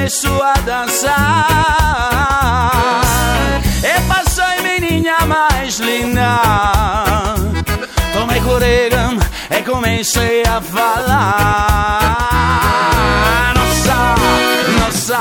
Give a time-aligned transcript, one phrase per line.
[0.00, 1.12] começou a dançar.
[3.84, 6.40] E passou a menina mais linda.
[8.14, 9.10] Tomei corega
[9.50, 12.00] e comecei a falar.
[13.54, 14.14] Nossa,
[14.80, 15.18] nossa,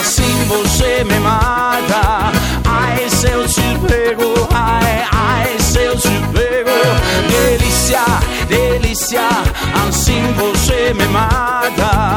[0.00, 2.32] assim você me mata.
[2.64, 6.70] Ai, se eu te pego, ai, ai, se eu te pego
[7.28, 8.00] Delícia,
[8.48, 9.28] delícia,
[9.86, 12.15] assim você me mata